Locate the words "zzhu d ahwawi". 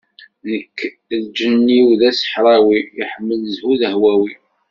3.53-4.33